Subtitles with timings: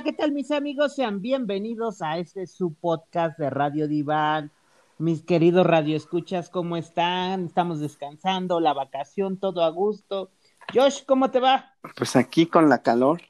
[0.00, 0.94] Hola, ¿qué tal mis amigos?
[0.94, 4.50] Sean bienvenidos a este su podcast de Radio Diván.
[4.96, 7.44] Mis queridos radioescuchas, ¿cómo están?
[7.44, 10.30] Estamos descansando, la vacación, todo a gusto.
[10.74, 11.74] Josh, ¿cómo te va?
[11.98, 13.20] Pues aquí con la calor,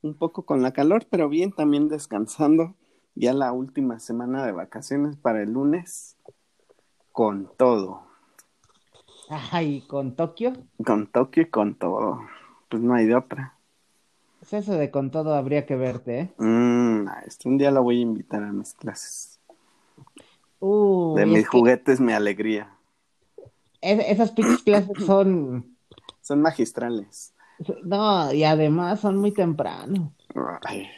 [0.00, 2.76] un poco con la calor, pero bien también descansando.
[3.16, 6.16] Ya la última semana de vacaciones para el lunes,
[7.10, 8.06] con todo.
[9.28, 10.52] Ay, ¿con Tokio?
[10.86, 12.20] Con Tokio y con todo.
[12.68, 13.58] Pues no hay de otra.
[14.42, 16.32] Pues eso de con todo habría que verte, ¿eh?
[16.36, 19.38] Mm, este, un día lo voy a invitar a mis clases.
[20.58, 22.68] Uh, de mis que juguetes, mi alegría.
[23.80, 25.76] es- esas pinches clases son.
[26.22, 27.32] Son magistrales.
[27.84, 30.12] No, y además son muy temprano.
[30.64, 30.88] Ay,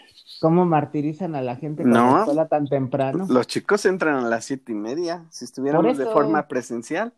[0.41, 2.13] ¿Cómo martirizan a la gente con No.
[2.13, 3.27] la escuela tan temprano?
[3.29, 5.27] Los chicos entran a las siete y media.
[5.31, 7.13] Si estuviéramos de forma presencial,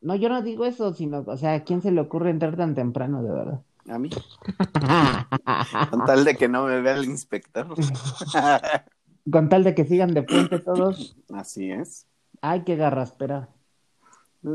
[0.00, 2.74] No, yo no digo eso, sino, o sea, ¿a quién se le ocurre entrar tan
[2.74, 3.60] temprano, de verdad?
[3.88, 4.10] A mí.
[5.90, 7.66] Con tal de que no me vea el inspector.
[9.30, 11.16] Con tal de que sigan de puente todos.
[11.32, 12.06] Así es.
[12.40, 13.48] Ay, qué garraspera.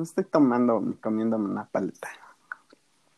[0.02, 2.10] Estoy tomando, comiéndome una paleta.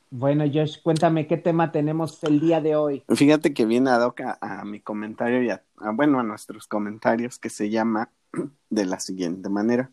[0.10, 3.04] Bueno, Josh, cuéntame qué tema tenemos el día de hoy.
[3.10, 6.68] Fíjate que viene ad hoc a, a mi comentario y a, a, bueno, a nuestros
[6.68, 8.10] comentarios que se llama
[8.70, 9.90] de la siguiente manera.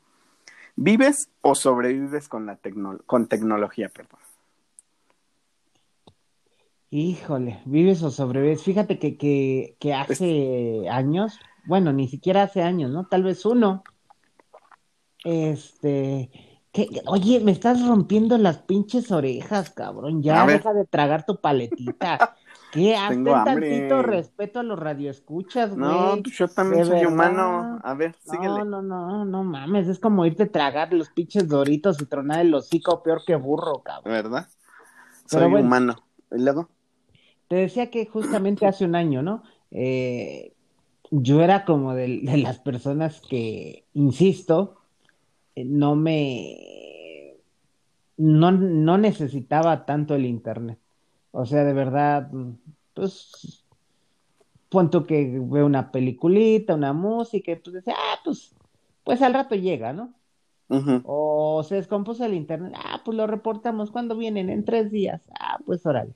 [0.76, 4.20] ¿Vives o sobrevives con la tecno- con tecnología, perdón?
[6.90, 8.62] Híjole, ¿vives o sobrevives?
[8.62, 13.06] Fíjate que, que, que hace años, bueno, ni siquiera hace años, ¿no?
[13.06, 13.84] Tal vez uno.
[15.24, 16.30] Este,
[16.72, 20.22] que, oye, me estás rompiendo las pinches orejas, cabrón.
[20.22, 22.18] Ya deja de tragar tu paletita.
[22.72, 22.96] ¿Qué?
[22.96, 23.44] Haz Tengo ten hambre.
[23.44, 26.22] tantito respeto a los radioescuchas, No, güey.
[26.22, 27.06] pues yo también soy verdad.
[27.06, 27.80] humano.
[27.82, 28.64] A ver, No, síguele.
[28.64, 32.54] no, no, no mames, es como irte a tragar los pinches doritos y tronar el
[32.54, 34.12] hocico peor que burro, cabrón.
[34.12, 34.48] ¿Verdad?
[35.30, 35.68] Pero Soy bueno.
[35.68, 35.96] humano.
[36.32, 36.68] ¿Y luego?
[37.48, 39.42] Te decía que justamente hace un año, ¿no?
[39.70, 40.52] Eh,
[41.10, 44.76] yo era como de, de las personas que, insisto,
[45.54, 47.36] eh, no me,
[48.18, 50.78] no, no necesitaba tanto el internet.
[51.30, 52.30] O sea, de verdad,
[52.94, 53.64] pues,
[54.68, 58.54] punto que veo una peliculita, una música, y pues decía, ah, pues,
[59.04, 60.12] pues al rato llega, ¿no?
[61.04, 62.74] O se descompuso el internet.
[62.76, 63.90] Ah, pues lo reportamos.
[63.90, 64.50] ¿Cuándo vienen?
[64.50, 65.22] En tres días.
[65.40, 66.12] Ah, pues órale.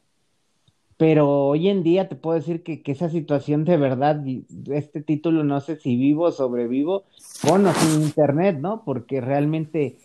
[1.03, 4.25] Pero hoy en día te puedo decir que, que esa situación de verdad,
[4.71, 7.03] este título no sé si vivo o sobrevivo
[7.45, 8.85] con o sin internet, ¿no?
[8.85, 9.99] Porque realmente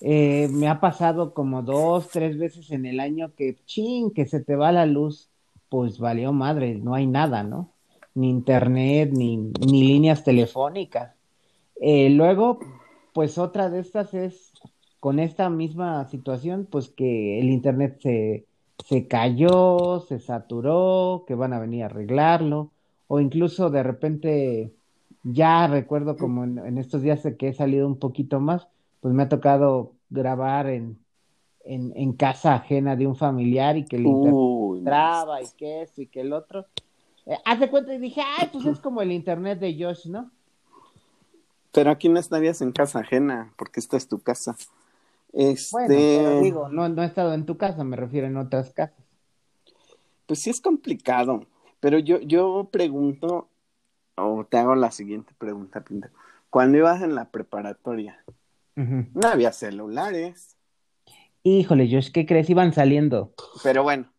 [0.00, 4.38] eh, me ha pasado como dos, tres veces en el año que, ching, que se
[4.38, 5.30] te va la luz,
[5.68, 7.72] pues valió madre, no hay nada, ¿no?
[8.14, 11.12] Ni internet, ni, ni líneas telefónicas.
[11.80, 12.60] Eh, luego,
[13.12, 14.52] pues otra de estas es
[15.00, 18.46] con esta misma situación, pues que el internet se,
[18.84, 22.70] se cayó, se saturó, que van a venir a arreglarlo,
[23.08, 24.72] o incluso de repente,
[25.22, 28.68] ya recuerdo como en, en estos días de que he salido un poquito más,
[29.00, 30.98] pues me ha tocado grabar en,
[31.64, 35.82] en, en casa ajena de un familiar y que el internet Uy, traba y que
[35.82, 36.66] esto y que el otro.
[37.26, 40.30] Eh, haz de cuenta y dije, ay, pues es como el internet de Josh, ¿no?
[41.72, 44.56] Pero aquí no estarías en casa ajena, porque esta es tu casa.
[45.32, 48.72] Este, Bueno, pero digo, no, no he estado en tu casa, me refiero en otras
[48.72, 48.96] casas.
[50.26, 51.46] pues sí es complicado.
[51.80, 53.48] Pero yo, yo pregunto,
[54.16, 56.10] o te hago la siguiente pregunta, Pinta.
[56.50, 58.24] Cuando ibas en la preparatoria,
[58.74, 60.56] no había celulares,
[61.48, 62.50] Híjole, Josh, ¿qué crees?
[62.50, 63.32] Iban saliendo.
[63.62, 64.12] pero bueno,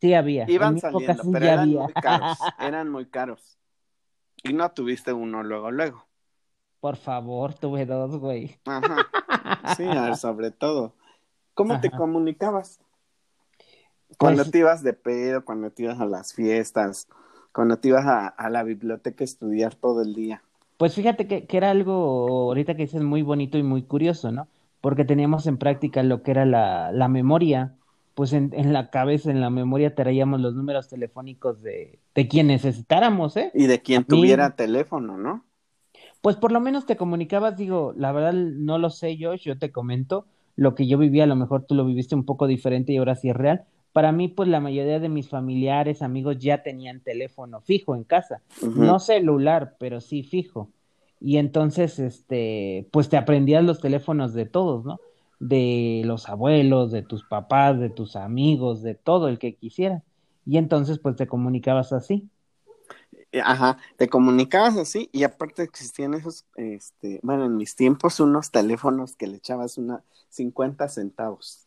[0.00, 0.44] Sí había.
[0.50, 1.82] Iban saliendo, pero eran había.
[1.84, 3.58] muy caros, eran muy caros.
[4.42, 6.04] Y no tuviste uno luego, luego.
[6.84, 8.58] Por favor, tuve dos, güey.
[8.66, 9.74] Ajá.
[9.74, 10.92] Sí, a ver, sobre todo.
[11.54, 12.78] ¿Cómo te comunicabas?
[14.18, 17.08] Cuando Pues- te ibas de pedo, cuando te ibas a las fiestas,
[17.52, 20.42] cuando te ibas a, a la biblioteca a estudiar todo el día.
[20.76, 21.92] Pues fíjate que, que era algo
[22.48, 24.46] ahorita que dices muy bonito y muy curioso, ¿no?
[24.82, 27.76] Porque teníamos en práctica lo que era la, la memoria,
[28.14, 32.48] pues en, en la cabeza, en la memoria traíamos los números telefónicos de, de quien
[32.48, 33.52] necesitáramos, ¿eh?
[33.54, 35.46] Y de quien tuviera teléfono, ¿no?
[36.24, 39.70] Pues por lo menos te comunicabas, digo, la verdad no lo sé yo, yo te
[39.70, 40.24] comento,
[40.56, 43.14] lo que yo vivía, a lo mejor tú lo viviste un poco diferente y ahora
[43.14, 43.64] sí es real.
[43.92, 48.40] Para mí, pues la mayoría de mis familiares, amigos ya tenían teléfono fijo en casa.
[48.74, 50.70] No celular, pero sí fijo.
[51.20, 55.00] Y entonces, este, pues te aprendías los teléfonos de todos, ¿no?
[55.40, 60.02] De los abuelos, de tus papás, de tus amigos, de todo el que quisiera.
[60.46, 62.30] Y entonces, pues te comunicabas así.
[63.34, 68.52] Eh, Ajá, te comunicabas así y aparte existían esos, este, bueno, en mis tiempos unos
[68.52, 71.66] teléfonos que le echabas una 50 centavos.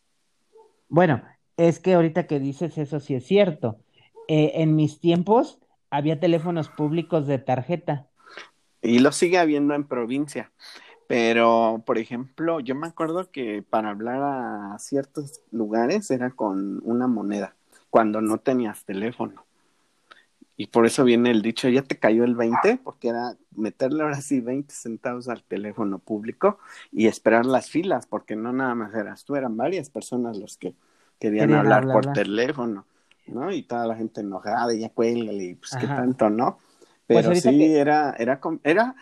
[0.88, 1.22] Bueno,
[1.58, 3.76] es que ahorita que dices eso sí es cierto.
[4.28, 5.58] Eh, en mis tiempos
[5.90, 8.06] había teléfonos públicos de tarjeta.
[8.80, 10.50] Y lo sigue habiendo en provincia.
[11.06, 17.08] Pero, por ejemplo, yo me acuerdo que para hablar a ciertos lugares era con una
[17.08, 17.56] moneda,
[17.90, 19.47] cuando no tenías teléfono.
[20.60, 24.20] Y por eso viene el dicho, ya te cayó el 20, porque era meterle ahora
[24.20, 26.58] sí 20 centavos al teléfono público
[26.90, 30.74] y esperar las filas, porque no nada más eras tú, eran varias personas los que
[31.20, 32.86] querían, hablar, por teléfono,
[33.28, 33.52] ¿no?
[33.52, 36.58] Y toda la gente enojada, y ya cuélgale, y pues qué tanto, ¿no?
[37.06, 38.96] Pues Pero sí, era, era, era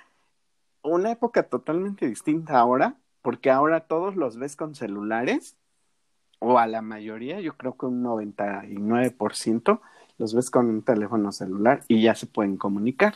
[0.83, 5.57] una época totalmente distinta ahora, porque ahora todos los ves con celulares,
[6.39, 9.81] o a la mayoría, yo creo que un 99%,
[10.19, 13.15] los ves con un teléfono celular y ya se pueden comunicar.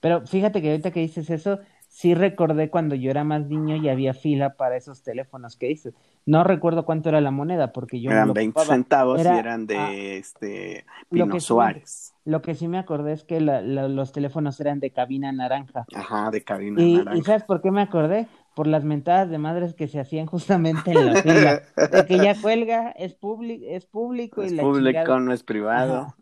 [0.00, 1.58] Pero fíjate que ahorita que dices eso,
[1.88, 5.94] sí recordé cuando yo era más niño y había fila para esos teléfonos que dices.
[6.24, 10.86] No recuerdo cuánto era la moneda porque yo eran 20 centavos y eran de este
[11.10, 12.14] Pino Suárez.
[12.24, 15.84] lo que sí me acordé es que los teléfonos eran de cabina naranja.
[15.94, 17.16] Ajá, de cabina naranja.
[17.16, 18.28] ¿Y sabes por qué me acordé?
[18.60, 21.62] Por las mentadas de madres que se hacían justamente en la fila.
[21.76, 24.42] de que ya cuelga, es, público es público.
[24.42, 26.14] Es público, no es privado.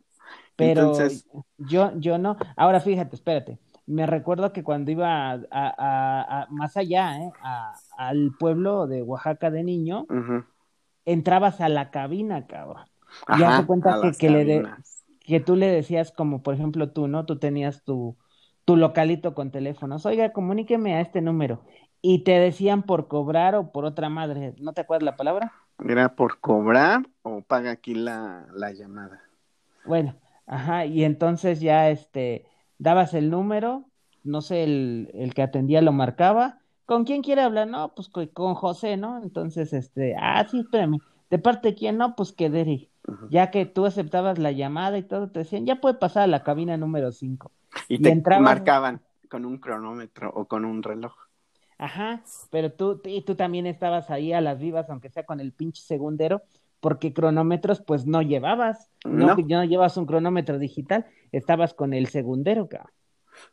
[0.55, 0.93] Pero
[1.59, 2.37] yo, yo no.
[2.57, 3.59] Ahora fíjate, espérate
[3.89, 7.33] me recuerdo que cuando iba a, más allá, ¿eh?
[7.97, 10.07] al pueblo de Oaxaca de niño,
[11.07, 12.85] entrabas a la cabina, cabrón.
[13.39, 14.63] y hace cuenta que, que, le
[15.21, 17.25] que tú le decías, como por ejemplo tú, ¿no?
[17.25, 18.19] Tú tenías tu,
[18.67, 20.05] tu localito con teléfonos.
[20.05, 21.63] Oiga, comuníqueme a este número.
[22.01, 24.55] Y te decían por cobrar o por otra madre.
[24.59, 25.53] ¿No te acuerdas la palabra?
[25.85, 29.23] Era por cobrar o paga aquí la, la llamada.
[29.85, 30.15] Bueno,
[30.47, 30.87] ajá.
[30.87, 32.47] Y entonces ya este
[32.79, 33.85] dabas el número,
[34.25, 36.61] no sé, el, el que atendía lo marcaba.
[36.89, 37.69] ¿Con quién quiere hablar?
[37.69, 39.23] No, pues con, José, ¿no?
[39.23, 41.01] Entonces, este, ah, sí, espérame.
[41.29, 41.99] ¿De parte de quién?
[41.99, 42.89] No, pues que Derek.
[43.29, 46.43] Ya que tú aceptabas la llamada y todo, te decían, ya puede pasar a la
[46.43, 47.53] cabina número 5.
[47.89, 51.15] Y, te marcaban con un cronómetro o con un reloj.
[51.79, 55.53] Ajá, pero tú, y tú también estabas ahí a las vivas, aunque sea con el
[55.53, 56.43] pinche segundero,
[56.81, 62.69] porque cronómetros pues no llevabas, no, no llevas un cronómetro digital, estabas con el segundero,
[62.69, 62.93] cabrón.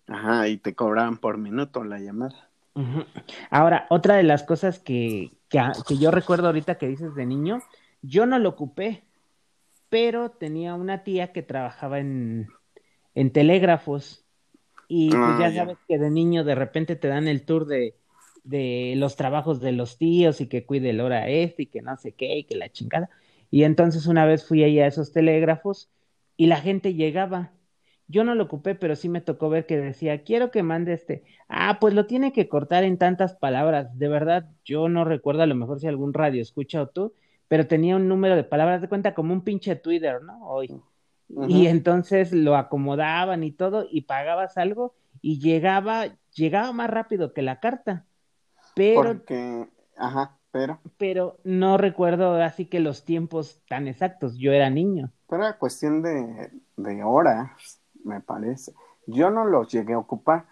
[0.07, 2.49] Ajá, y te cobraban por minuto la llamada.
[3.51, 7.59] Ahora, otra de las cosas que, que, que, yo recuerdo ahorita que dices de niño,
[8.01, 9.03] yo no lo ocupé,
[9.87, 12.47] pero tenía una tía que trabajaba en,
[13.13, 14.25] en telégrafos
[14.87, 17.95] y pues ah, ya sabes que de niño de repente te dan el tour de,
[18.45, 21.97] de los trabajos de los tíos y que cuide el hora este y que no
[21.97, 23.09] sé qué y que la chingada.
[23.51, 25.89] Y entonces una vez fui ahí a esos telégrafos
[26.37, 27.51] y la gente llegaba.
[28.07, 31.23] Yo no lo ocupé, pero sí me tocó ver que decía, quiero que mande este.
[31.49, 33.97] Ah, pues lo tiene que cortar en tantas palabras.
[33.97, 37.13] De verdad, yo no recuerdo a lo mejor si algún radio escucha o tú,
[37.47, 40.47] pero tenía un número de palabras de cuenta como un pinche Twitter, ¿no?
[40.47, 40.69] Hoy.
[41.47, 47.41] Y entonces lo acomodaban y todo y pagabas algo y llegaba, llegaba más rápido que
[47.41, 48.05] la carta.
[48.75, 49.03] Pero.
[49.03, 49.67] Porque,
[49.97, 50.79] ajá, pero.
[50.97, 54.37] Pero no recuerdo así que los tiempos tan exactos.
[54.37, 55.11] Yo era niño.
[55.27, 57.49] Pero era cuestión de, de horas,
[58.03, 58.73] me parece.
[59.07, 60.45] Yo no los llegué a ocupar,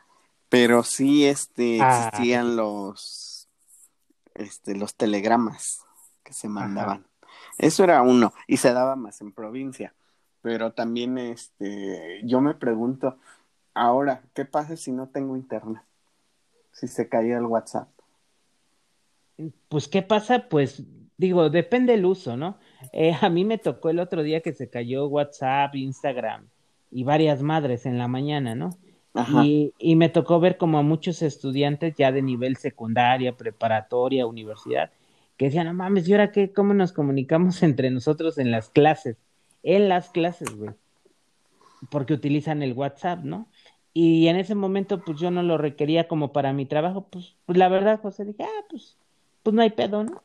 [0.50, 2.08] pero sí este, ah.
[2.08, 3.48] existían los,
[4.34, 5.86] este, los telegramas
[6.24, 7.06] que se mandaban.
[7.58, 9.94] Eso era uno, y se daba más en provincia.
[10.42, 13.18] Pero también este, yo me pregunto,
[13.74, 15.84] ahora, ¿qué pasa si no tengo internet?
[16.72, 17.88] Si se caía el WhatsApp
[19.70, 20.48] pues, ¿qué pasa?
[20.50, 20.84] Pues,
[21.18, 22.58] digo, depende el uso, ¿no?
[22.92, 26.48] Eh, a mí me tocó el otro día que se cayó WhatsApp, Instagram
[26.92, 28.78] y varias madres en la mañana, ¿no?
[29.44, 34.90] Y, y, me tocó ver como a muchos estudiantes ya de nivel secundaria, preparatoria, universidad,
[35.38, 36.52] que decían, no mames, ¿y ahora qué?
[36.52, 39.18] ¿Cómo nos comunicamos entre nosotros en las clases?
[39.62, 40.72] En las clases, güey.
[41.92, 43.48] Porque utilizan el WhatsApp, ¿no?
[43.94, 47.58] Y en ese momento, pues yo no lo requería como para mi trabajo, pues, pues
[47.60, 48.98] la verdad, José, dije, ah, pues
[49.44, 50.24] pues no hay pedo, ¿no?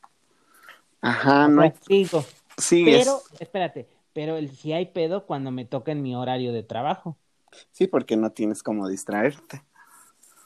[1.00, 1.72] Ajá, no hay.
[1.86, 2.24] Sigo.
[2.56, 6.62] Sí, pero, espérate, pero el, si hay pedo cuando me toca en mi horario de
[6.62, 7.16] trabajo.
[7.72, 9.62] Sí, porque no tienes como distraerte.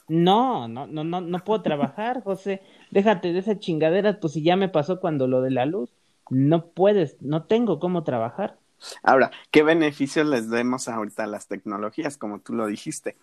[0.07, 2.61] No, no, no, no, no puedo trabajar, José.
[2.91, 5.91] Déjate de esa chingadera, pues si ya me pasó cuando lo de la luz.
[6.29, 8.57] No puedes, no tengo cómo trabajar.
[9.01, 13.17] Ahora, ¿qué beneficios les demos ahorita a las tecnologías, como tú lo dijiste?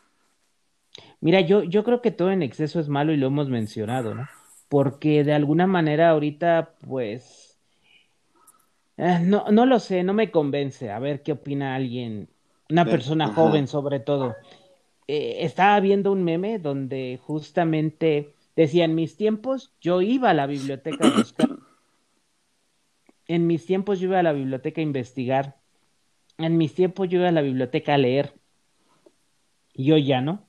[1.21, 4.29] Mira, yo, yo creo que todo en exceso es malo y lo hemos mencionado, ¿no?
[4.71, 7.59] Porque de alguna manera ahorita, pues,
[8.97, 10.91] eh, no, no lo sé, no me convence.
[10.91, 12.31] A ver qué opina alguien,
[12.71, 14.35] una persona joven sobre todo.
[15.09, 20.47] Eh, estaba viendo un meme donde justamente decía, en mis tiempos yo iba a la
[20.47, 21.51] biblioteca a buscar,
[23.27, 25.61] en mis tiempos yo iba a la biblioteca a investigar
[26.39, 28.33] en mis tiempos yo iba a la biblioteca a leer.
[29.73, 30.47] Y hoy ya no.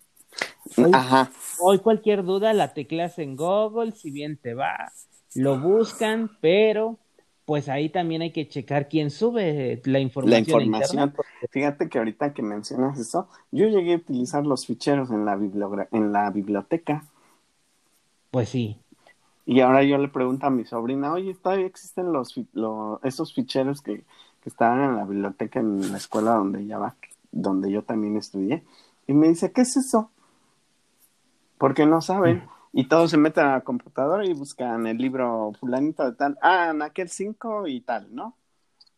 [0.77, 1.31] Hoy, Ajá.
[1.59, 4.91] hoy cualquier duda la tecleas en Google, si bien te va,
[5.35, 6.97] lo buscan, pero
[7.45, 10.59] pues ahí también hay que checar quién sube la información.
[10.59, 11.11] La información.
[11.15, 15.33] porque- Fíjate que ahorita que mencionas eso, yo llegué a utilizar los ficheros en la,
[15.91, 17.03] en la biblioteca
[18.29, 18.77] Pues sí.
[19.45, 22.39] y ahora yo le pregunto a mi sobrina, oye, ¿todavía existen los,
[23.03, 24.05] esos ficheros que,
[24.41, 26.95] que estaban en la biblioteca en la escuela donde ella va,
[27.31, 28.63] donde yo también estudié?
[29.07, 30.11] Y me dice, ¿qué es eso?
[31.61, 32.43] Porque no saben.
[32.73, 36.69] Y todos se meten a la computadora y buscan el libro fulanito de tal, ah,
[36.71, 38.35] en aquel 5 y tal, ¿no?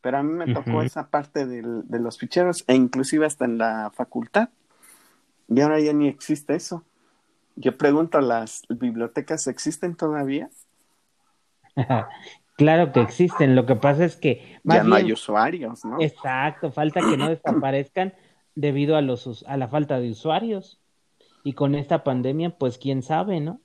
[0.02, 3.58] Pero a mí me tocó esa parte del- de los ficheros e inclusive hasta en
[3.58, 4.50] la facultad.
[5.48, 6.84] Y ahora ya ni existe eso.
[7.56, 10.50] Yo pregunto, ¿las bibliotecas existen todavía?
[12.56, 15.98] Claro que existen, lo que pasa es que más ya no bien, hay usuarios, ¿no?
[16.04, 18.14] exacto, falta que no desaparezcan
[18.56, 20.80] debido a los a la falta de usuarios.
[21.44, 23.60] Y con esta pandemia, pues quién sabe, ¿no?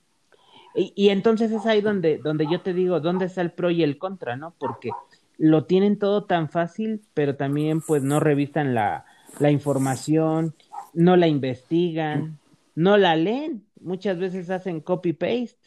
[0.75, 3.99] Y, entonces es ahí donde, donde yo te digo, ¿dónde está el pro y el
[3.99, 4.55] contra, no?
[4.59, 4.91] Porque
[5.37, 9.05] lo tienen todo tan fácil, pero también pues no revisan la,
[9.41, 10.55] la información,
[10.95, 12.39] no la investigan,
[12.77, 15.59] no la leen, muchas veces hacen copy-paste.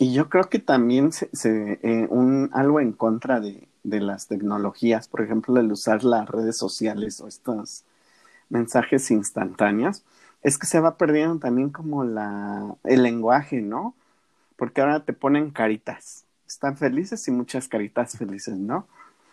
[0.00, 4.26] Y yo creo que también se, se, eh, un, algo en contra de, de las
[4.26, 7.84] tecnologías, por ejemplo, el usar las redes sociales o estos
[8.48, 10.02] mensajes instantáneos,
[10.44, 13.94] es que se va perdiendo también como la, el lenguaje, ¿no?
[14.56, 18.86] Porque ahora te ponen caritas, están felices y muchas caritas felices, ¿no?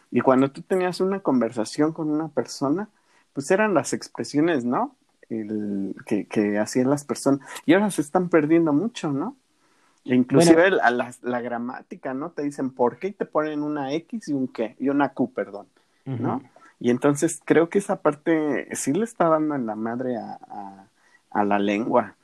[0.09, 2.89] Y cuando tú tenías una conversación con una persona,
[3.33, 4.95] pues eran las expresiones, ¿no?
[5.29, 7.41] El, que, que hacían las personas.
[7.65, 9.35] Y ahora se están perdiendo mucho, ¿no?
[10.05, 12.31] E inclusive la, la, la, gramática, ¿no?
[12.31, 15.31] Te dicen por qué y te ponen una X y un qué, y una Q,
[15.33, 15.67] perdón,
[16.05, 16.37] ¿no?
[16.37, 16.49] Uh -huh.
[16.79, 20.87] Y entonces creo que esa parte sí le está dando en la madre a, a,
[21.31, 22.15] a la lengua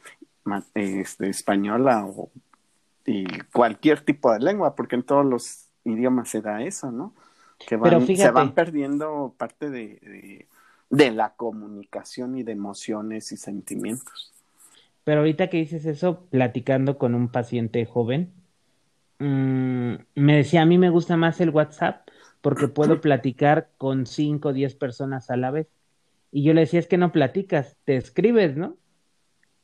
[0.75, 2.29] este, española o
[3.07, 7.13] y cualquier tipo de lengua, porque en todos los idiomas se da eso, ¿no?
[7.65, 10.45] Que van, fíjate, se van perdiendo parte de, de,
[10.89, 14.33] de, la comunicación y de emociones y sentimientos.
[15.05, 18.33] Pero ahorita que dices eso, platicando con un paciente joven,
[19.19, 22.09] mmm, me decía, a mí me gusta más el WhatsApp
[22.41, 25.67] porque puedo platicar con 5 o 10 personas a la vez.
[26.29, 28.75] Y yo le decía, es que no platicas, te escribes, ¿no?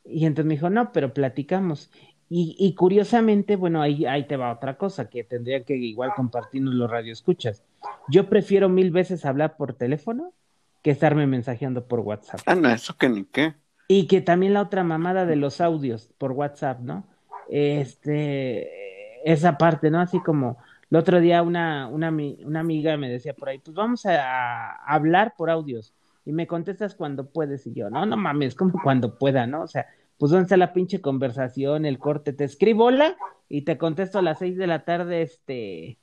[0.06, 1.90] Y entonces me dijo, no, pero platicamos.
[2.30, 6.74] Y, y, curiosamente, bueno, ahí, ahí te va otra cosa que tendría que igual compartirnos
[6.74, 7.64] los radioescuchas.
[8.08, 10.34] Yo prefiero mil veces hablar por teléfono
[10.82, 12.42] que estarme mensajeando por WhatsApp.
[12.46, 13.54] Ah, no, eso que ni qué.
[13.88, 17.06] Y que también la otra mamada de los audios por WhatsApp, ¿no?
[17.50, 20.00] Este, esa parte, ¿no?
[20.00, 20.58] Así como
[20.90, 24.94] el otro día una, una, una amiga me decía por ahí, pues vamos a, a
[24.94, 25.94] hablar por audios.
[26.26, 27.68] Y me contestas cuando puedes.
[27.68, 29.64] Y yo, no, no mames, como cuando pueda, ¿no?
[29.64, 29.88] O sea,
[30.18, 33.16] pues dónde está la pinche conversación, el corte, te escribo hola
[33.50, 35.98] y te contesto a las seis de la tarde, este,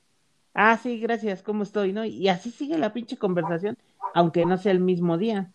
[0.53, 1.93] ah, sí, gracias, ¿cómo estoy?
[1.93, 2.05] ¿No?
[2.05, 3.77] Y así sigue la pinche conversación,
[4.13, 5.51] aunque no sea el mismo día.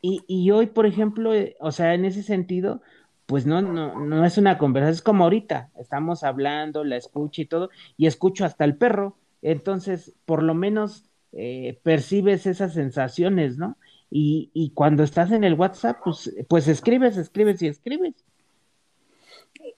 [0.00, 2.80] Y, y hoy, por ejemplo, eh, o sea, en ese sentido,
[3.26, 7.46] pues no, no, no es una conversación, es como ahorita, estamos hablando, la escucho y
[7.46, 13.76] todo, y escucho hasta el perro, entonces, por lo menos eh, percibes esas sensaciones, ¿no?
[14.10, 18.14] Y, y, cuando estás en el WhatsApp, pues, pues escribes, escribes y escribes.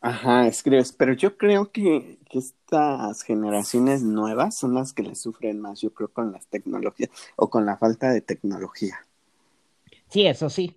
[0.00, 5.60] Ajá, escribes, pero yo creo que, que, estas generaciones nuevas son las que le sufren
[5.60, 9.04] más, yo creo, con las tecnologías o con la falta de tecnología.
[10.08, 10.76] Sí, eso sí.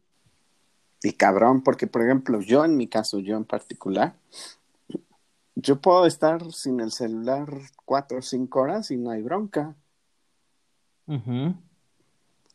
[1.04, 4.16] Y cabrón, porque por ejemplo, yo en mi caso, yo en particular,
[5.56, 7.48] yo puedo estar sin el celular
[7.86, 9.76] cuatro o cinco horas y no hay bronca.
[11.06, 11.56] Uh -huh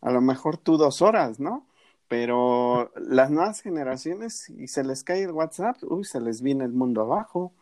[0.01, 1.67] a lo mejor tú dos horas, ¿no?
[2.09, 6.73] Pero las nuevas generaciones, si se les cae el WhatsApp, uy, se les viene el
[6.73, 7.53] mundo abajo.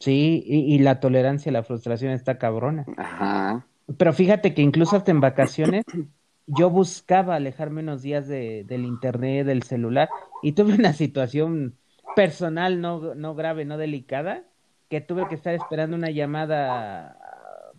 [0.00, 2.86] Sí, y, y la tolerancia a la frustración está cabrona.
[2.96, 3.66] Ajá.
[3.98, 5.84] Pero fíjate que incluso hasta en vacaciones
[6.46, 10.08] yo buscaba alejarme unos días de, del internet, del celular,
[10.42, 11.76] y tuve una situación
[12.14, 14.44] personal no, no grave, no delicada,
[14.88, 17.18] que tuve que estar esperando una llamada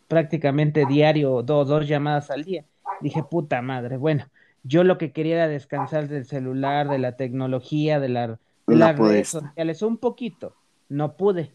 [0.08, 2.66] prácticamente diario, dos, dos llamadas al día
[3.02, 4.26] dije, puta madre, bueno,
[4.64, 8.38] yo lo que quería era descansar del celular, de la tecnología, de, la, de
[8.68, 10.56] no las redes sociales, un poquito,
[10.90, 11.54] no pude,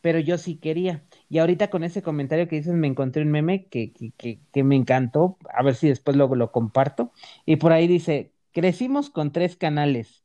[0.00, 1.04] pero yo sí quería.
[1.28, 4.64] Y ahorita con ese comentario que dices, me encontré un meme que, que, que, que
[4.64, 7.12] me encantó, a ver si después luego lo comparto,
[7.46, 10.24] y por ahí dice, crecimos con tres canales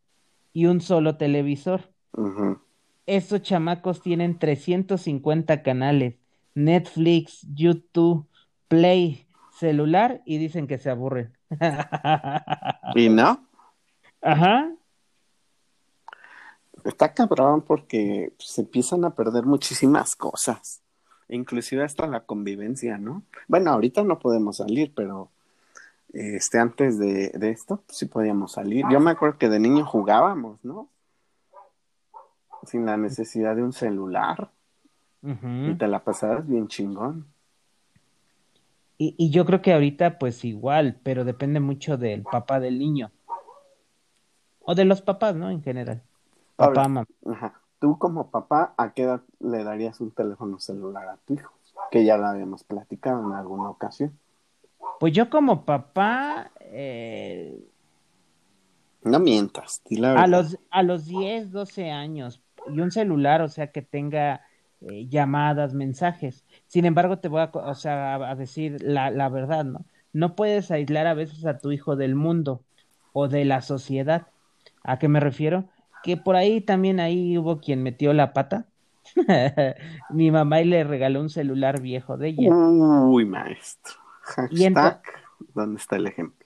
[0.54, 1.82] y un solo televisor.
[2.14, 2.62] Uh -huh.
[3.06, 6.16] Estos chamacos tienen 350 canales,
[6.56, 8.28] Netflix, YouTube,
[8.68, 9.25] Play,
[9.56, 11.34] celular y dicen que se aburren.
[12.96, 13.48] ¿Y no?
[14.22, 14.72] Ajá.
[16.84, 20.84] Está cabrón porque se empiezan a perder muchísimas cosas,
[21.30, 23.24] inclusive hasta la convivencia, ¿no?
[23.48, 25.32] Bueno, ahorita no podemos salir, pero
[26.14, 28.86] este antes de, de esto pues, sí podíamos salir.
[28.92, 30.90] Yo me acuerdo que de niño jugábamos, ¿no?
[32.64, 34.52] Sin la necesidad de un celular
[35.24, 37.26] y te la pasabas bien chingón.
[38.98, 43.12] Y, y yo creo que ahorita pues igual, pero depende mucho del papá del niño.
[44.62, 45.50] O de los papás, ¿no?
[45.50, 46.02] En general.
[46.56, 47.06] Papá, Ahora, mamá.
[47.32, 47.62] Ajá.
[47.80, 51.54] Tú como papá, ¿a qué edad le darías un teléfono celular a tu hijo?
[51.92, 54.18] Que ya lo habíamos platicado en alguna ocasión.
[55.00, 57.60] Pues yo como papá, eh,
[59.04, 63.50] No mientas, di la a los, a los 10, 12 años, y un celular, o
[63.50, 64.42] sea, que tenga
[64.86, 66.46] eh, llamadas, mensajes.
[66.68, 69.86] Sin embargo, te voy a, o sea, a a decir la, la verdad, ¿no?
[70.14, 72.66] No puedes aislar a veces a tu hijo del mundo
[73.14, 74.28] o de la sociedad.
[74.84, 75.70] ¿A qué me refiero?
[76.02, 78.68] Que por ahí también ahí hubo quien metió la pata.
[80.10, 82.60] Mi mamá y le regaló un celular viejo de ella.
[83.12, 83.96] Uy, maestro.
[84.50, 85.02] Y Hashtag,
[85.54, 86.46] ¿dónde está el ejemplo?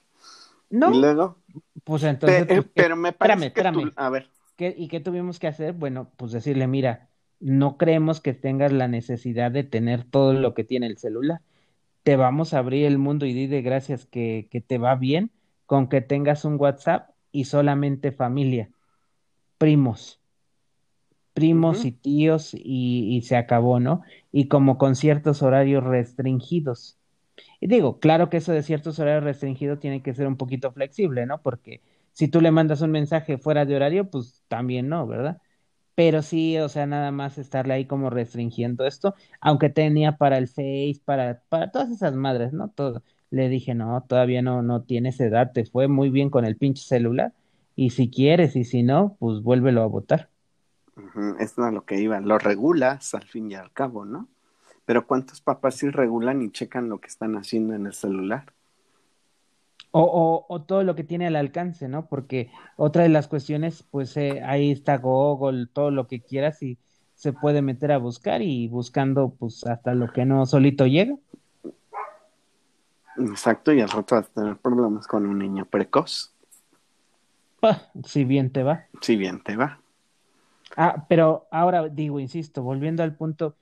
[0.70, 1.38] No, Y luego,
[1.84, 3.96] pues entonces, pe- eh, pues, ¿qué- pero me parece espérame, que tú, espérame.
[3.96, 5.74] a ver, ¿Qué- ¿Y qué tuvimos que hacer?
[5.74, 7.09] Bueno, pues decirle, mira,
[7.40, 11.40] no creemos que tengas la necesidad de tener todo lo que tiene el celular.
[12.02, 15.30] Te vamos a abrir el mundo y di de gracias que, que te va bien
[15.66, 18.70] con que tengas un WhatsApp y solamente familia,
[19.58, 20.20] primos,
[21.32, 24.02] primos y tíos y, y se acabó, ¿no?
[24.32, 26.98] Y como con ciertos horarios restringidos.
[27.60, 31.26] Y digo, claro que eso de ciertos horarios restringidos tiene que ser un poquito flexible,
[31.26, 31.42] ¿no?
[31.42, 31.82] Porque
[32.12, 35.40] si tú le mandas un mensaje fuera de horario, pues también no, ¿verdad?
[36.00, 40.48] Pero sí, o sea, nada más estarle ahí como restringiendo esto, aunque tenía para el
[40.48, 42.70] Face, para, para todas esas madres, ¿no?
[42.70, 43.02] Todo.
[43.28, 46.82] Le dije, no, todavía no, no tienes edad, te fue muy bien con el pinche
[46.84, 47.34] celular,
[47.76, 50.30] y si quieres, y si no, pues vuélvelo a votar.
[51.38, 54.26] esto es lo que iba, lo regulas al fin y al cabo, ¿no?
[54.86, 58.54] Pero ¿cuántos papás sí regulan y checan lo que están haciendo en el celular?
[59.92, 62.06] O, o, o todo lo que tiene al alcance, ¿no?
[62.06, 66.78] Porque otra de las cuestiones, pues eh, ahí está Google, todo lo que quieras y
[67.14, 71.16] se puede meter a buscar y buscando pues hasta lo que no solito llega.
[73.18, 76.32] Exacto, y al rato vas a tener problemas con un niño precoz,
[78.04, 78.86] si bien te va.
[79.02, 79.80] si bien te va.
[80.76, 83.56] Ah, pero ahora digo, insisto, volviendo al punto,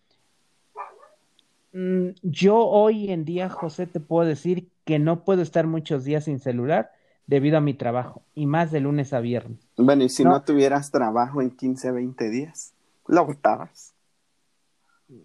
[1.72, 6.24] mm, yo hoy en día, José, te puedo decir que no puedo estar muchos días
[6.24, 6.90] sin celular
[7.26, 9.60] debido a mi trabajo y más de lunes a viernes.
[9.76, 10.30] Bueno, y si No.
[10.30, 12.72] no, tuvieras trabajo en 15, 20 días,
[13.06, 13.94] ¿lo botabas?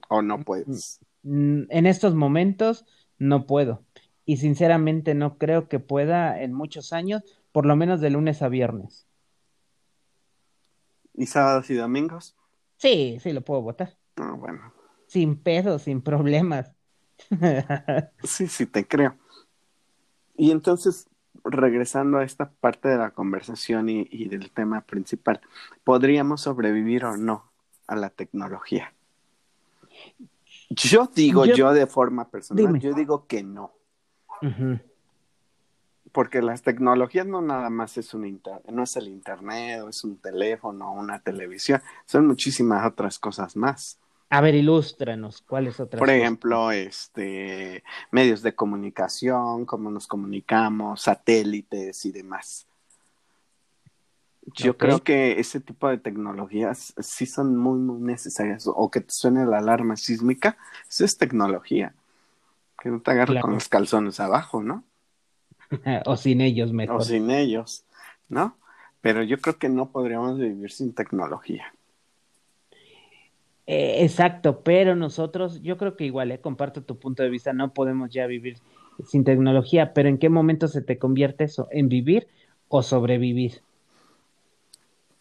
[0.10, 1.00] ¿O no puedes?
[1.24, 2.86] Mm, En estos momentos
[3.20, 3.86] no puedo.
[4.26, 7.24] Y sinceramente no creo que pueda en muchos años,
[7.54, 9.08] por lo menos de lunes a viernes.
[11.14, 12.36] ¿Y sábados y domingos?
[12.78, 13.98] Sí, sí lo puedo votar.
[14.18, 14.74] Ah, bueno,
[15.08, 16.74] Sin pedos, sin problemas.
[18.24, 19.18] sí, sí, te creo.
[20.36, 21.08] Y entonces,
[21.44, 25.42] regresando a esta parte de la conversación y, y del tema principal,
[25.84, 27.46] ¿podríamos sobrevivir o no
[27.88, 28.94] a la tecnología?
[30.70, 32.80] Yo digo, Yo- yo, de forma personal, Dime.
[32.80, 33.72] yo digo que no,
[36.12, 40.04] porque las tecnologías no nada más es un inter- no es el internet, o es
[40.04, 43.98] un teléfono, o una televisión, son muchísimas otras cosas más.
[44.34, 46.20] A ver, ilústranos, ¿cuáles otras Por cosas?
[46.20, 52.66] ejemplo, este medios de comunicación, cómo nos comunicamos, satélites y demás.
[54.56, 58.64] Yo creo que ese tipo de tecnologías sí son muy, muy necesarias.
[58.66, 60.58] O que te suene la alarma sísmica,
[60.90, 61.94] eso es tecnología.
[62.82, 63.46] Que no te agarre Claro.
[63.46, 64.84] con los calzones abajo, ¿no?
[66.08, 67.04] O sin ellos O mejor.
[67.06, 67.86] sin ellos,
[68.30, 68.58] ¿no?
[69.00, 71.72] Pero yo creo que no podríamos vivir sin tecnología.
[73.66, 77.74] Eh, exacto, pero nosotros, yo creo que igual, eh, comparto tu punto de vista, no
[77.74, 78.58] podemos ya vivir
[79.08, 81.68] sin tecnología, pero ¿en qué momento se te convierte eso?
[81.72, 82.28] ¿En vivir
[82.68, 83.62] o sobrevivir?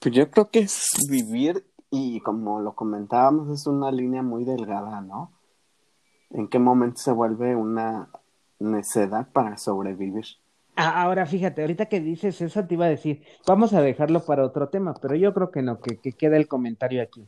[0.00, 5.00] Pues yo creo que es vivir y como lo comentábamos, es una línea muy delgada,
[5.00, 5.30] ¿no?
[6.30, 8.08] ¿En qué momento se vuelve una
[8.58, 10.24] necedad para sobrevivir?
[10.74, 14.44] Ah, Ahora fíjate, ahorita que dices eso te iba a decir, vamos a dejarlo para
[14.44, 17.26] otro tema, pero yo creo que no, que, que queda el comentario aquí.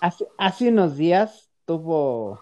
[0.00, 2.40] Hace, hace unos días tuvo,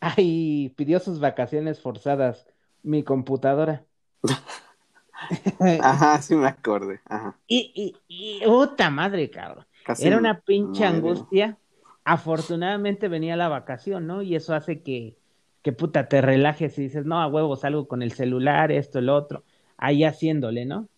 [0.00, 2.46] ay, pidió sus vacaciones forzadas
[2.82, 3.84] mi computadora.
[5.82, 7.00] Ajá, sí me acordé.
[7.06, 7.38] Ajá.
[7.46, 7.72] Y,
[8.08, 9.66] y, y, puta madre, cabrón.
[9.84, 11.58] Casi Era una pinche angustia.
[12.04, 14.22] Afortunadamente venía la vacación, ¿no?
[14.22, 15.16] Y eso hace que,
[15.62, 19.08] que puta te relajes y dices, no, a huevo, salgo con el celular, esto, el
[19.08, 19.44] otro,
[19.76, 20.88] ahí haciéndole, ¿no?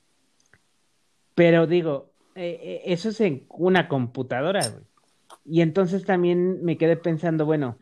[1.35, 4.61] Pero digo, eh, eh, eso es en una computadora.
[5.45, 7.79] Y entonces también me quedé pensando, bueno,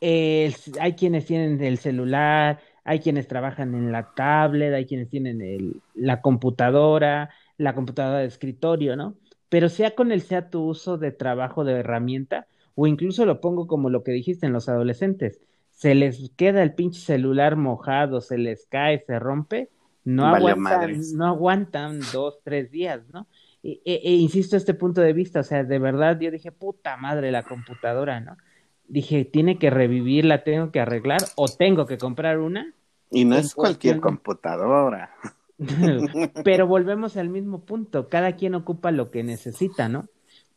[0.00, 6.20] hay quienes tienen el celular, hay quienes trabajan en la tablet, hay quienes tienen la
[6.20, 9.16] computadora, la computadora de escritorio, ¿no?
[9.48, 13.66] Pero sea con el sea tu uso de trabajo de herramienta, o incluso lo pongo
[13.66, 18.38] como lo que dijiste en los adolescentes, se les queda el pinche celular mojado, se
[18.38, 19.68] les cae, se rompe,
[20.06, 23.26] no aguantan, no aguantan dos, tres días, ¿no?
[23.62, 27.32] E, e, insisto este punto de vista, o sea, de verdad yo dije, puta madre
[27.32, 28.36] la computadora, ¿no?
[28.86, 32.72] Dije, tiene que revivir, la tengo que arreglar o tengo que comprar una.
[33.10, 35.10] Y no es cualquier computadora.
[36.44, 40.08] Pero volvemos al mismo punto, cada quien ocupa lo que necesita, ¿no?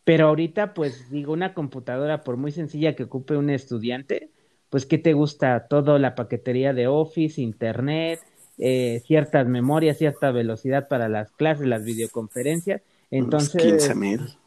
[0.03, 4.29] Pero ahorita, pues digo, una computadora, por muy sencilla que ocupe un estudiante,
[4.69, 5.67] pues ¿qué te gusta?
[5.67, 8.19] Todo la paquetería de Office, Internet,
[8.60, 12.82] eh, ciertas memorias, cierta velocidad para las clases, las videoconferencias.
[13.10, 13.62] Entonces...
[13.63, 14.38] 15 mil.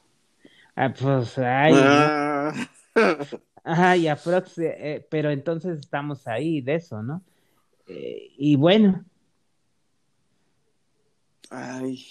[0.77, 1.72] Ah, pues, ay.
[1.77, 2.53] Ah.
[3.64, 7.22] Ay, aprox, eh, pero entonces estamos ahí de eso, ¿no?
[7.87, 9.05] Eh, y bueno.
[11.48, 12.05] Ay,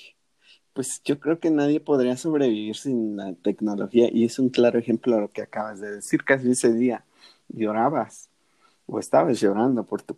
[0.73, 5.15] pues yo creo que nadie podría sobrevivir sin la tecnología y es un claro ejemplo
[5.15, 6.23] de lo que acabas de decir.
[6.23, 7.03] Casi ese día
[7.49, 8.29] llorabas
[8.85, 10.17] o estabas llorando por tu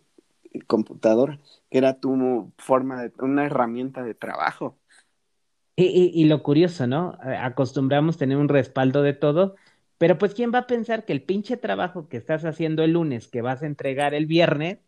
[0.66, 1.40] computadora,
[1.70, 4.78] que era tu forma de, una herramienta de trabajo.
[5.76, 7.18] Y, y, lo curioso, ¿no?
[7.20, 9.56] Acostumbramos tener un respaldo de todo,
[9.98, 13.26] pero pues ¿quién va a pensar que el pinche trabajo que estás haciendo el lunes,
[13.26, 14.78] que vas a entregar el viernes,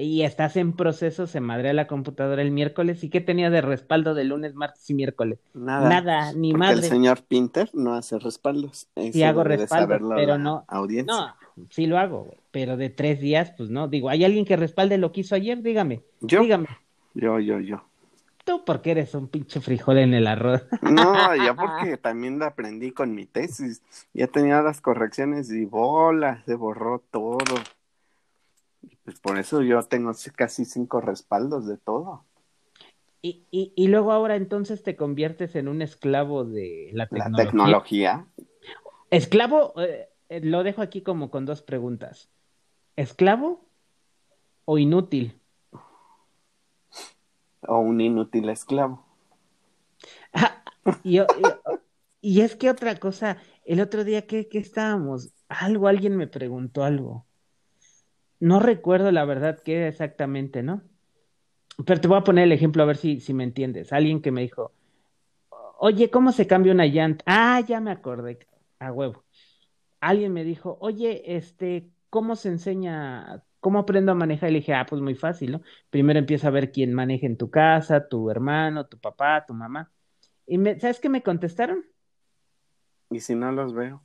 [0.00, 4.14] y estás en proceso, se madrea la computadora el miércoles, ¿y qué tenía de respaldo
[4.14, 5.38] de lunes, martes y miércoles?
[5.54, 5.88] Nada.
[5.88, 6.72] Nada, ni más.
[6.72, 8.88] El señor Pinter no hace respaldos.
[9.12, 10.64] Sí hago respaldos, pero no.
[10.68, 11.14] Audiencia.
[11.14, 11.36] No,
[11.70, 13.88] sí lo hago, pero de tres días, pues no.
[13.88, 15.62] Digo, ¿hay alguien que respalde lo que hizo ayer?
[15.62, 16.02] Dígame.
[16.20, 16.40] Yo.
[16.40, 16.68] Dígame.
[17.14, 17.82] Yo, yo, yo.
[18.44, 20.64] Tú porque eres un pinche frijol en el arroz.
[20.82, 23.82] No, ya porque también la aprendí con mi tesis.
[24.14, 27.38] Ya tenía las correcciones y bola, se borró todo.
[29.30, 32.24] Por eso yo tengo casi cinco respaldos de todo.
[33.22, 37.44] Y, y, y luego ahora entonces te conviertes en un esclavo de la tecnología.
[37.44, 38.26] La tecnología.
[39.10, 42.28] Esclavo, eh, eh, lo dejo aquí como con dos preguntas.
[42.96, 43.64] ¿Esclavo
[44.64, 45.40] o inútil?
[47.68, 49.06] O un inútil esclavo.
[50.32, 50.64] Ah,
[51.04, 51.20] y,
[52.20, 56.82] y, es que otra cosa, el otro día que, que estábamos, algo, alguien me preguntó
[56.82, 57.29] algo.
[58.40, 60.82] No recuerdo la verdad qué exactamente, ¿no?
[61.86, 63.92] Pero te voy a poner el ejemplo a ver si, si me entiendes.
[63.92, 64.72] Alguien que me dijo,
[65.78, 67.24] oye, ¿cómo se cambia una llanta?
[67.26, 68.46] Ah, ya me acordé,
[68.78, 69.24] a huevo.
[70.00, 74.50] Alguien me dijo, oye, este, ¿cómo se enseña, cómo aprendo a manejar?
[74.50, 75.62] Y le dije, ah, pues muy fácil, ¿no?
[75.90, 79.90] Primero empieza a ver quién maneja en tu casa, tu hermano, tu papá, tu mamá.
[80.46, 81.84] Y me, ¿sabes qué me contestaron?
[83.10, 84.02] ¿Y si no los veo?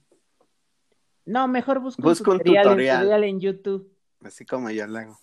[1.26, 3.95] No, mejor busco, un, tutorial, en YouTube.
[4.22, 5.20] Así como yo lo hago.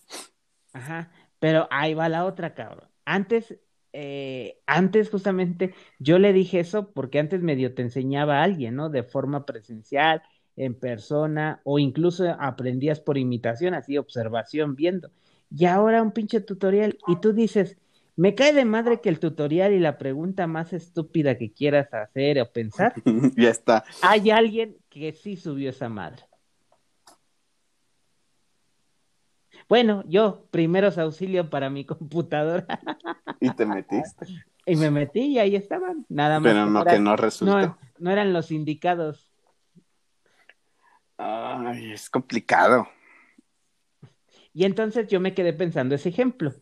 [0.72, 2.88] Ajá, pero ahí va la otra, cabrón.
[3.04, 3.56] Antes,
[3.92, 8.88] eh, antes justamente yo le dije eso porque antes medio te enseñaba a alguien, ¿no?
[8.88, 10.22] De forma presencial,
[10.56, 15.10] en persona, o incluso aprendías por imitación, así observación, viendo.
[15.50, 17.76] Y ahora un pinche tutorial, y tú dices,
[18.16, 22.40] me cae de madre que el tutorial y la pregunta más estúpida que quieras hacer
[22.40, 22.94] o pensar.
[23.36, 23.84] ya está.
[24.02, 26.22] Hay alguien que sí subió esa madre.
[29.72, 32.66] Bueno, yo, primeros auxilios para mi computadora.
[33.40, 34.26] ¿Y te metiste?
[34.66, 36.52] Y me metí y ahí estaban, nada más.
[36.52, 37.78] Pero no, que no resultó.
[37.98, 39.32] No, eran los indicados.
[41.16, 42.86] Ay, es complicado.
[44.52, 46.52] Y entonces yo me quedé pensando ese ejemplo.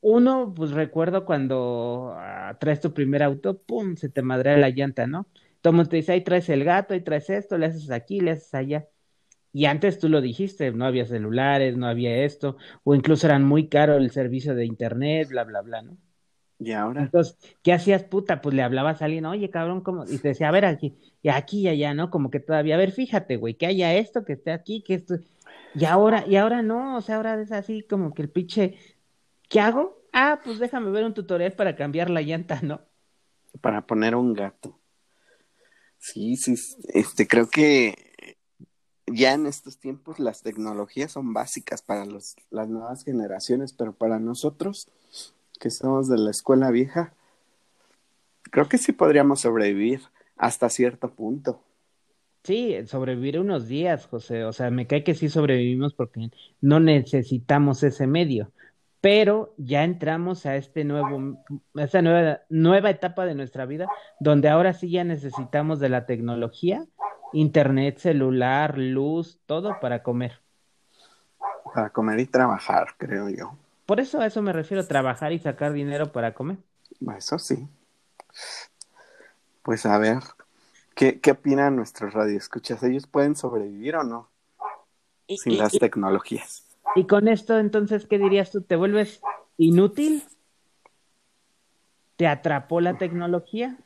[0.00, 5.06] Uno, pues recuerdo cuando ah, traes tu primer auto, pum, se te madrea la llanta,
[5.06, 5.26] ¿no?
[5.60, 8.54] Todo te dice, ahí traes el gato, ahí traes esto, le haces aquí, le haces
[8.54, 8.88] allá.
[9.52, 13.68] Y antes tú lo dijiste, no había celulares, no había esto, o incluso eran muy
[13.68, 15.96] caro el servicio de internet, bla, bla, bla, ¿no?
[16.58, 17.02] Y ahora.
[17.02, 18.40] Entonces, ¿qué hacías, puta?
[18.40, 20.04] Pues le hablabas a alguien, oye, cabrón, ¿cómo?
[20.04, 22.10] Y te decía, a ver, aquí, y aquí y allá, ¿no?
[22.10, 25.14] Como que todavía, a ver, fíjate, güey, que haya esto, que esté aquí, que esto.
[25.74, 28.76] Y ahora, y ahora no, o sea, ahora es así como que el pinche,
[29.48, 30.02] ¿qué hago?
[30.12, 32.80] Ah, pues déjame ver un tutorial para cambiar la llanta, ¿no?
[33.60, 34.80] Para poner un gato.
[35.98, 36.54] Sí, sí,
[36.92, 38.07] este, creo que
[39.12, 44.18] ya en estos tiempos las tecnologías son básicas para los, las nuevas generaciones, pero para
[44.18, 44.88] nosotros,
[45.60, 47.12] que somos de la escuela vieja,
[48.50, 50.02] creo que sí podríamos sobrevivir
[50.36, 51.60] hasta cierto punto.
[52.44, 54.44] Sí, sobrevivir unos días, José.
[54.44, 58.52] O sea, me cae que sí sobrevivimos porque no necesitamos ese medio.
[59.00, 61.38] Pero ya entramos a este nuevo,
[61.74, 63.86] a esta nueva, nueva etapa de nuestra vida,
[64.18, 66.86] donde ahora sí ya necesitamos de la tecnología,
[67.32, 70.40] internet, celular, luz, todo para comer.
[71.74, 73.52] Para comer y trabajar, creo yo.
[73.86, 76.58] Por eso a eso me refiero, trabajar y sacar dinero para comer.
[77.16, 77.68] Eso sí.
[79.62, 80.18] Pues a ver,
[80.94, 82.82] ¿qué, qué opinan nuestros radioescuchas?
[82.82, 84.28] ¿Ellos pueden sobrevivir o no?
[85.28, 86.64] Sin y- las tecnologías.
[86.96, 88.62] y con esto, entonces, ¿qué dirías tú?
[88.62, 89.20] ¿Te vuelves
[89.58, 90.22] inútil?
[92.16, 93.76] ¿Te atrapó la tecnología?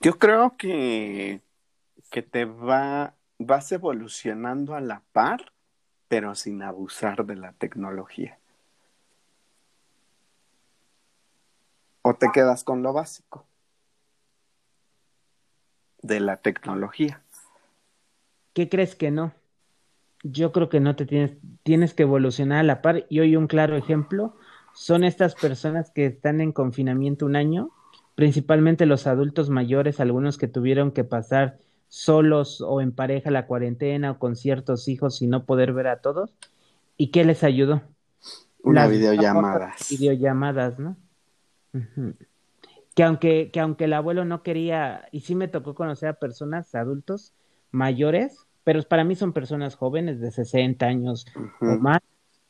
[0.00, 1.42] Yo creo que,
[2.10, 5.52] que te va, vas evolucionando a la par,
[6.06, 8.38] pero sin abusar de la tecnología.
[12.02, 13.44] O te quedas con lo básico
[16.02, 17.22] de la tecnología.
[18.54, 19.32] ¿Qué crees que no?
[20.22, 23.06] Yo creo que no te tienes, tienes que evolucionar a la par.
[23.08, 24.36] Y hoy un claro ejemplo
[24.74, 27.70] son estas personas que están en confinamiento un año,
[28.18, 34.10] principalmente los adultos mayores, algunos que tuvieron que pasar solos o en pareja la cuarentena
[34.10, 36.34] o con ciertos hijos y no poder ver a todos.
[36.96, 37.80] ¿Y qué les ayudó?
[38.64, 39.68] Una Las videollamada.
[39.68, 40.96] famosas videollamadas, ¿no?
[42.96, 46.74] Que aunque, que aunque el abuelo no quería, y sí me tocó conocer a personas,
[46.74, 47.34] adultos,
[47.70, 51.24] mayores, pero para mí son personas jóvenes de 60 años
[51.60, 52.00] o más,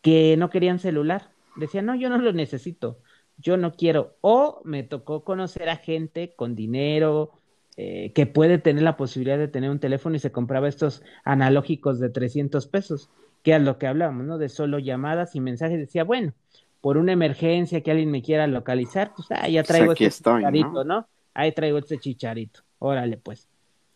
[0.01, 1.29] que no querían celular.
[1.57, 3.01] Decían, no, yo no lo necesito,
[3.39, 4.17] yo no quiero.
[4.21, 7.33] O me tocó conocer a gente con dinero,
[7.77, 12.01] eh, que puede tener la posibilidad de tener un teléfono y se compraba estos analógicos
[12.01, 13.09] de 300 pesos,
[13.43, 14.39] que es lo que hablábamos, ¿no?
[14.39, 15.79] De solo llamadas y mensajes.
[15.79, 16.33] Decía, bueno,
[16.81, 20.19] por una emergencia que alguien me quiera localizar, pues ah, ya Pues traigo aquí este
[20.19, 21.01] estoy, chicharito, ¿no?
[21.01, 21.09] ¿no?
[21.35, 23.49] Ahí traigo este chicharito, órale pues.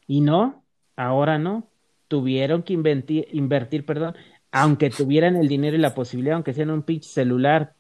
[0.07, 0.63] Y no,
[0.97, 1.69] ahora no,
[2.07, 4.15] tuvieron que invertir, invertir, perdón,
[4.53, 7.75] aunque tuvieran el dinero y la posibilidad, aunque sea en un pinche celular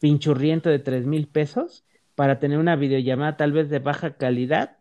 [0.00, 1.84] pinchurriento de tres mil pesos,
[2.16, 4.78] para tener una videollamada tal vez de baja calidad,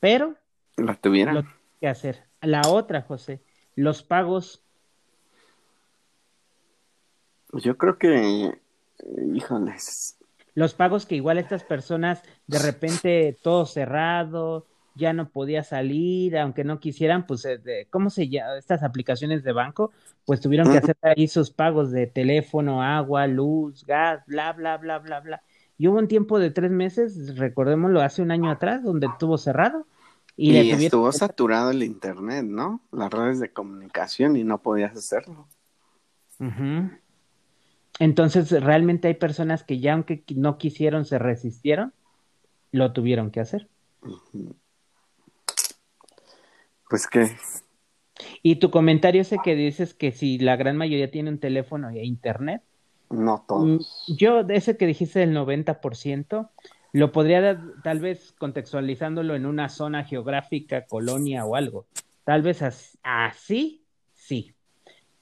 [0.00, 0.36] pero
[0.76, 1.34] La tuvieran.
[1.34, 1.44] lo
[1.80, 2.24] que hacer.
[2.40, 3.42] La otra, José,
[3.74, 4.62] los pagos,
[7.52, 8.58] Yo creo que,
[9.34, 10.16] híjoles,
[10.54, 16.64] los pagos que igual estas personas de repente todo cerrado, ya no podía salir, aunque
[16.64, 18.56] no quisieran, pues, eh, ¿cómo se llama?
[18.58, 19.92] Estas aplicaciones de banco,
[20.24, 24.98] pues tuvieron que hacer ahí sus pagos de teléfono, agua, luz, gas, bla, bla, bla,
[24.98, 25.42] bla, bla.
[25.78, 29.86] Y hubo un tiempo de tres meses, recordémoslo, hace un año atrás, donde estuvo cerrado
[30.36, 32.80] y y estuvo que- saturado el internet, ¿no?
[32.92, 35.46] Las redes de comunicación y no podías hacerlo.
[37.98, 41.92] Entonces, realmente hay personas que ya aunque no quisieron, se resistieron,
[42.72, 43.68] lo tuvieron que hacer.
[46.92, 47.30] Pues que,
[48.42, 52.04] Y tu comentario ese que dices que si la gran mayoría tiene un teléfono e
[52.04, 52.60] internet,
[53.08, 54.04] no mm, todos.
[54.18, 56.50] yo de ese que dijiste del 90%,
[56.92, 61.86] lo podría dar, tal vez contextualizándolo en una zona geográfica, colonia o algo.
[62.24, 64.52] Tal vez as- así, sí.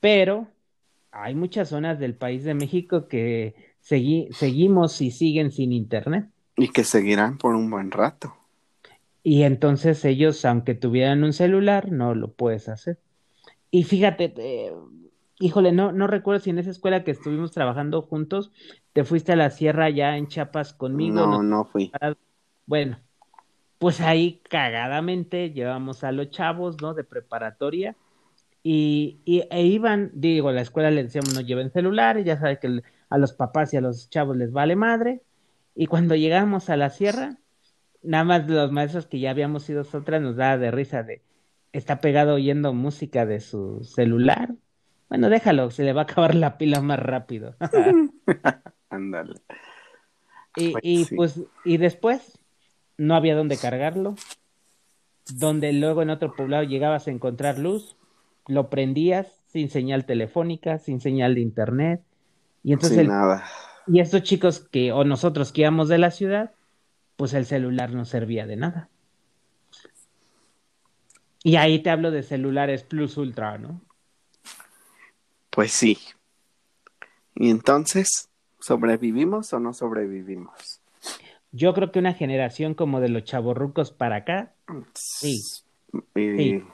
[0.01, 0.49] Pero
[1.13, 6.27] hay muchas zonas del país de México que segui- seguimos y siguen sin internet.
[6.57, 8.35] Y que seguirán por un buen rato.
[9.23, 12.99] Y entonces ellos, aunque tuvieran un celular, no lo puedes hacer.
[13.71, 14.73] Y fíjate, eh,
[15.41, 18.53] híjole, no, no recuerdo si en esa escuela que estuvimos trabajando juntos,
[18.93, 21.17] te fuiste a la sierra ya en Chiapas conmigo.
[21.17, 21.93] No, nos- no fui.
[22.67, 23.01] Bueno,
[23.79, 26.95] pues ahí cagadamente llevamos a los chavos, ¿no?
[26.95, 27.97] De preparatoria.
[28.65, 32.61] Y, y e iban, digo, a la escuela les decíamos no lleven celulares, ya sabes
[32.61, 35.23] que a los papás y a los chavos les vale madre.
[35.77, 37.40] Y cuando llegamos a la sierra,
[38.03, 41.23] nada más los maestros que ya habíamos ido nosotras nos daba de risa de
[41.73, 44.55] está pegado oyendo música de su celular.
[45.09, 47.55] Bueno, déjalo, se le va a acabar la pila más rápido.
[48.91, 49.35] Ándale.
[50.57, 51.15] Y, Pues y sí.
[51.17, 52.39] pues, y después
[52.99, 54.15] no había dónde cargarlo.
[55.35, 57.97] Donde luego en otro poblado llegabas a encontrar luz,
[58.49, 62.03] lo prendías sin señal telefónica, sin señal de internet.
[62.65, 63.45] Y entonces Sin el- nada.
[63.87, 66.51] y estos chicos que, o nosotros que íbamos de la ciudad,
[67.21, 68.89] pues el celular no servía de nada.
[71.45, 73.83] Y ahí te hablo de celulares Plus Ultra, ¿no?
[75.51, 75.99] Pues sí.
[77.35, 80.81] Y entonces, ¿sobrevivimos o no sobrevivimos?
[81.53, 84.55] Yo creo que una generación como de los chavorrucos para acá,
[84.95, 85.43] Sí.
[86.15, 86.65] Y Sí.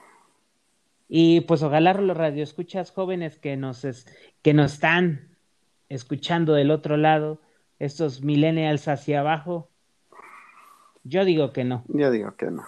[1.09, 4.05] y pues ojalá los radioescuchas jóvenes que nos, es-
[4.41, 5.35] que nos están
[5.89, 7.41] escuchando del otro lado,
[7.79, 9.69] estos millennials hacia abajo,
[11.07, 11.83] yo digo que no.
[11.87, 12.65] yo digo que no.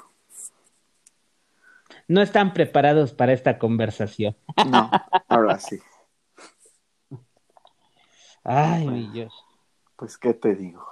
[2.08, 4.36] no están preparados para esta conversación.
[4.70, 4.90] No,
[5.28, 5.80] ahora sí.
[8.44, 9.34] Ay, mi Josh.
[9.96, 10.86] Pues, ¿qué te digo?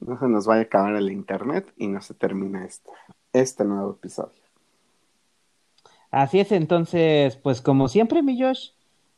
[0.00, 2.90] No se nos vaya a acabar el internet y no se termina este,
[3.32, 4.42] este nuevo episodio.
[6.10, 8.70] Así es, entonces, pues como siempre, mi Josh,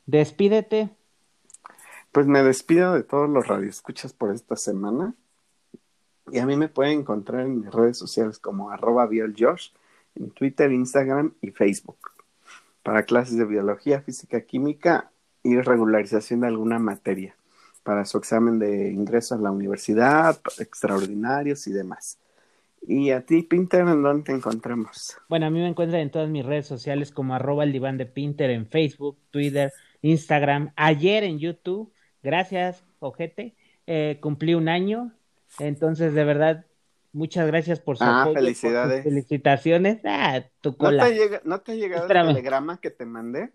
[0.06, 0.90] despídete.
[2.12, 5.14] Pues me despido de todos los radioescuchas por esta semana.
[6.30, 9.70] Y a mí me pueden encontrar en mis redes sociales como arroba bioljosh,
[10.14, 11.98] en Twitter, Instagram y Facebook.
[12.82, 15.10] Para clases de biología, física, química
[15.42, 17.36] y regularización de alguna materia.
[17.82, 22.18] Para su examen de ingreso a la universidad, extraordinarios y demás.
[22.86, 25.16] Y a ti, Pinter, ¿en dónde te encontramos?
[25.28, 28.06] Bueno, a mí me encuentran en todas mis redes sociales como arroba el diván de
[28.06, 31.92] Pinter en Facebook, Twitter, Instagram, ayer en YouTube.
[32.22, 33.54] Gracias, ojete.
[33.86, 35.12] Eh, cumplí un año.
[35.58, 36.66] Entonces, de verdad,
[37.12, 39.04] muchas gracias por su Ah, apoyo, por felicidades.
[39.04, 40.00] felicitaciones.
[40.04, 41.04] Ah, tu ¿No cola.
[41.06, 42.28] te, llega- ¿No te ha llegado Espérame.
[42.28, 43.52] el telegrama que te mandé?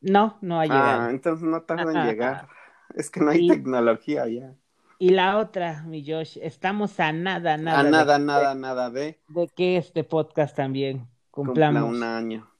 [0.00, 1.02] No, no ha llegado.
[1.02, 2.48] Ah, entonces no tarda en llegar.
[2.94, 3.48] Es que no hay Sí.
[3.48, 4.54] tecnología ya.
[4.98, 9.18] Y la otra, mi Josh, estamos a nada, nada, a de- nada, nada, nada de
[9.28, 12.50] de que este podcast también cumpla cumplamos un año.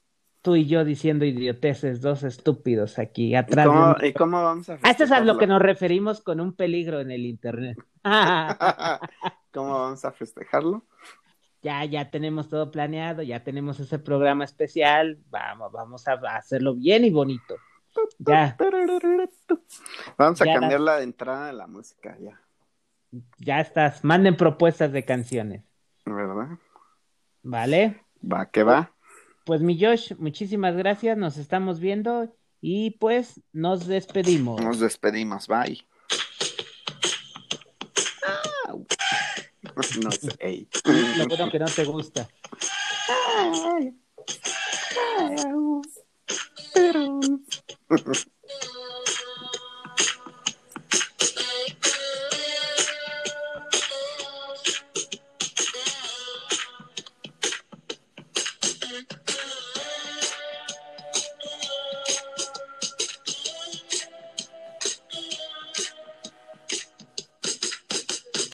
[0.43, 3.65] tú y yo diciendo idioteces, dos estúpidos aquí ¿Y atrás.
[3.65, 6.21] de cómo, un- y cómo vamos a Ah, Esto es a lo que nos referimos
[6.21, 7.77] con un peligro en el internet.
[9.53, 10.83] ¿Cómo vamos a festejarlo?
[11.61, 17.03] ya, ya tenemos todo planeado, ya tenemos ese programa especial, vamos, vamos a hacerlo bien
[17.03, 17.55] y bonito.
[18.19, 18.55] Ya,
[20.17, 20.53] Vamos a Ya.
[20.53, 22.39] cambiar la de entrada de la música ya,
[23.37, 25.63] ya estás, manden propuestas de canciones,
[26.05, 26.57] ¿verdad?
[27.43, 28.05] ¿vale?
[28.21, 28.93] Va, que va.
[29.45, 34.61] Pues mi Josh, muchísimas gracias, nos estamos viendo y pues nos despedimos.
[34.61, 35.88] Nos despedimos, bye.
[40.01, 40.29] No sé.
[40.39, 40.67] ey.
[41.17, 42.27] Lo bueno que no te gusta.
[43.37, 43.93] Ay, ay,
[45.19, 45.35] ay,
[46.73, 47.19] pero-